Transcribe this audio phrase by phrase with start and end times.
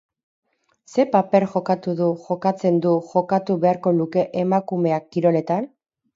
[0.93, 5.71] Ze paper jokatu du, jokatzen du, jokatu beharko luke emakumeak kiroletan?